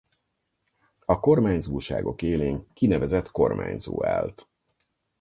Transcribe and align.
A 1.05 1.19
Kormányzóságok 1.19 2.21
élén 2.21 2.67
kinevezett 2.73 3.31
kormányzó 3.31 4.05
állt. 4.05 4.47